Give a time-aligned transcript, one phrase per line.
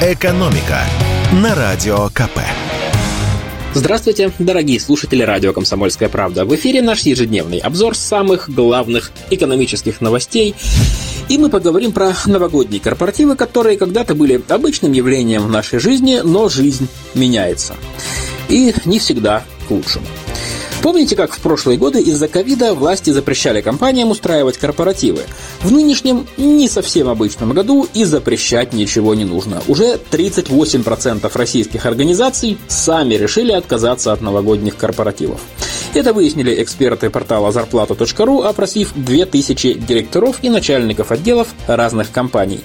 [0.00, 0.78] «Экономика»
[1.42, 2.38] на Радио КП.
[3.74, 6.44] Здравствуйте, дорогие слушатели радио «Комсомольская правда».
[6.44, 10.54] В эфире наш ежедневный обзор самых главных экономических новостей.
[11.28, 16.48] И мы поговорим про новогодние корпоративы, которые когда-то были обычным явлением в нашей жизни, но
[16.48, 17.74] жизнь меняется.
[18.48, 20.06] И не всегда к лучшему.
[20.82, 25.22] Помните, как в прошлые годы из-за ковида власти запрещали компаниям устраивать корпоративы?
[25.60, 29.60] В нынешнем, не совсем обычном году и запрещать ничего не нужно.
[29.66, 35.40] Уже 38% российских организаций сами решили отказаться от новогодних корпоративов.
[35.94, 42.60] Это выяснили эксперты портала зарплата.ру, опросив 2000 директоров и начальников отделов разных компаний.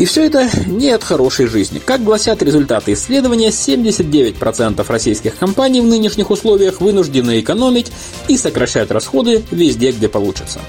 [0.00, 1.78] И все это не от хорошей жизни.
[1.78, 7.92] Как гласят результаты исследования, 79% российских компаний в нынешних условиях вынуждены экономить
[8.26, 10.60] и сокращать расходы везде, где получится.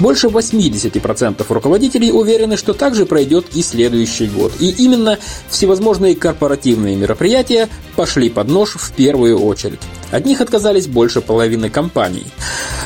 [0.00, 4.52] Больше 80% руководителей уверены, что также пройдет и следующий год.
[4.60, 5.18] И именно
[5.48, 9.80] всевозможные корпоративные мероприятия пошли под нож в первую очередь.
[10.10, 12.26] От них отказались больше половины компаний.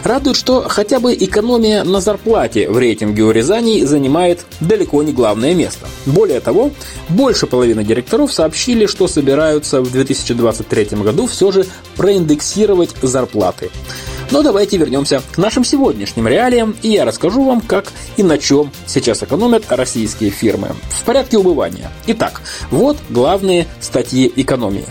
[0.05, 5.89] Радует, что хотя бы экономия на зарплате в рейтинге урезаний занимает далеко не главное место.
[6.07, 6.71] Более того,
[7.09, 13.71] больше половины директоров сообщили, что собираются в 2023 году все же проиндексировать зарплаты.
[14.31, 18.71] Но давайте вернемся к нашим сегодняшним реалиям, и я расскажу вам, как и на чем
[18.87, 20.71] сейчас экономят российские фирмы.
[20.91, 21.91] В порядке убывания.
[22.09, 24.87] Итак, вот главные статьи экономии.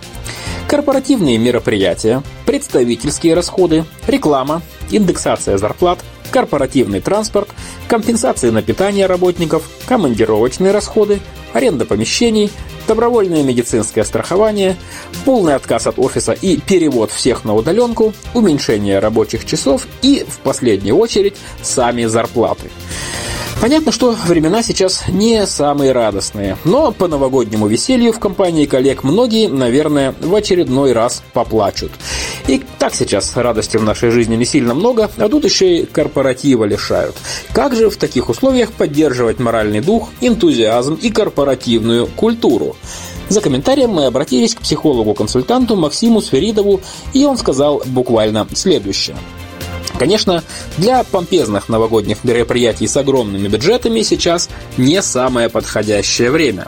[0.67, 5.99] Корпоративные мероприятия, представительские расходы, реклама, индексация зарплат,
[6.31, 7.49] корпоративный транспорт,
[7.87, 11.19] компенсации на питание работников, командировочные расходы,
[11.53, 12.51] аренда помещений,
[12.87, 14.77] добровольное медицинское страхование,
[15.25, 20.97] полный отказ от офиса и перевод всех на удаленку, уменьшение рабочих часов и, в последнюю
[20.97, 22.69] очередь, сами зарплаты.
[23.61, 29.47] Понятно, что времена сейчас не самые радостные, но по новогоднему веселью в компании коллег многие,
[29.47, 31.91] наверное, в очередной раз поплачут.
[32.47, 36.65] И так сейчас радости в нашей жизни не сильно много, а тут еще и корпоратива
[36.65, 37.15] лишают.
[37.53, 42.75] Как же в таких условиях поддерживать моральный дух, энтузиазм и корпоративную культуру?
[43.29, 46.81] За комментарием мы обратились к психологу-консультанту Максиму Сферидову,
[47.13, 49.15] и он сказал буквально следующее–
[49.97, 50.43] Конечно,
[50.77, 56.67] для помпезных новогодних мероприятий с огромными бюджетами сейчас не самое подходящее время.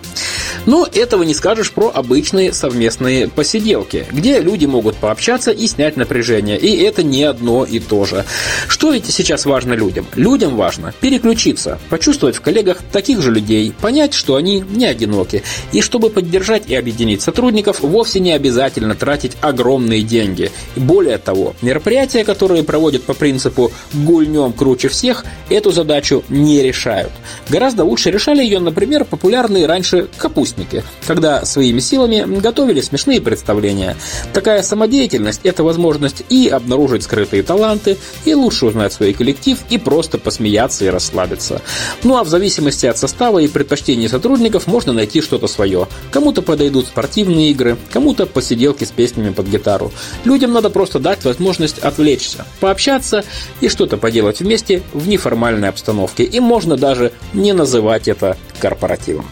[0.68, 6.60] Но этого не скажешь про обычные совместные посиделки, где люди могут пообщаться и снять напряжение.
[6.60, 8.26] И это не одно и то же.
[8.68, 10.06] Что ведь сейчас важно людям?
[10.16, 15.42] Людям важно переключиться, почувствовать в коллегах таких же людей, понять, что они не одиноки.
[15.72, 20.52] И чтобы поддержать и объединить сотрудников, вовсе не обязательно тратить огромные деньги.
[20.76, 27.14] Более того, мероприятия, которые проводят по принципу «гульнем круче всех», эту задачу не решают.
[27.48, 30.57] Гораздо лучше решали ее, например, популярные раньше капустники,
[31.06, 33.96] когда своими силами готовили смешные представления.
[34.34, 40.18] Такая самодеятельность– это возможность и обнаружить скрытые таланты, и лучше узнать свой коллектив, и просто
[40.18, 41.62] посмеяться и расслабиться.
[42.04, 45.88] Ну а в зависимости от состава и предпочтений сотрудников можно найти что-то свое.
[46.12, 49.92] Кому-то подойдут спортивные игры, кому-то посиделки с песнями под гитару.
[50.24, 53.24] Людям надо просто дать возможность отвлечься, пообщаться
[53.62, 56.24] и что-то поделать вместе в неформальной обстановке.
[56.24, 59.26] И можно даже не называть это корпоративом.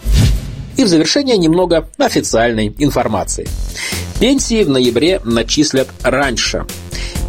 [0.77, 3.47] И в завершение немного официальной информации.
[4.19, 6.65] Пенсии в ноябре начислят раньше.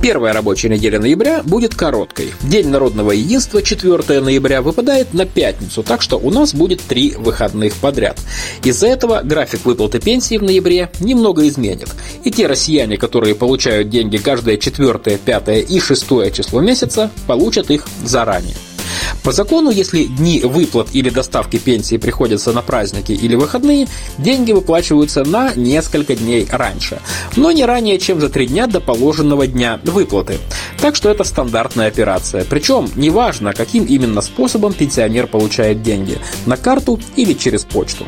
[0.03, 2.33] Первая рабочая неделя ноября будет короткой.
[2.43, 7.75] День народного единства 4 ноября выпадает на пятницу, так что у нас будет три выходных
[7.75, 8.21] подряд.
[8.62, 11.89] Из-за этого график выплаты пенсии в ноябре немного изменит.
[12.25, 17.87] И те россияне, которые получают деньги каждое 4, 5 и 6 число месяца, получат их
[18.05, 18.55] заранее.
[19.23, 25.25] По закону, если дни выплат или доставки пенсии приходятся на праздники или выходные, деньги выплачиваются
[25.25, 27.01] на несколько дней раньше,
[27.37, 30.39] но не ранее, чем за три дня до положенного дня выплаты.
[30.81, 32.45] Так что это стандартная операция.
[32.49, 38.07] Причем неважно, каким именно способом пенсионер получает деньги– на карту или через почту.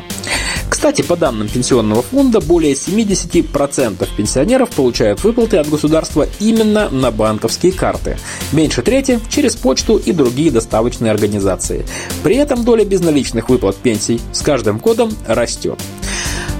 [0.69, 7.71] Кстати, по данным Пенсионного фонда, более 70% пенсионеров получают выплаты от государства именно на банковские
[7.71, 8.17] карты.
[8.51, 11.85] Меньше трети– через почту и другие доставочные организации.
[12.23, 15.79] При этом доля безналичных выплат пенсий с каждым годом растет.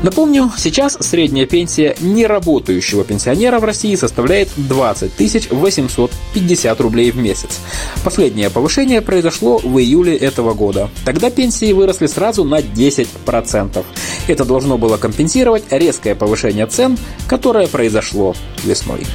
[0.01, 7.59] Напомню, сейчас средняя пенсия неработающего пенсионера в России составляет 20 850 рублей в месяц.
[8.03, 10.89] Последнее повышение произошло в июле этого года.
[11.03, 13.85] Тогда пенсии выросли сразу на 10%.
[14.27, 16.97] Это должно было компенсировать резкое повышение цен,
[17.27, 19.05] которое произошло весной.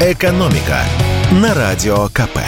[0.00, 0.80] Экономика
[1.30, 2.40] на радио КП.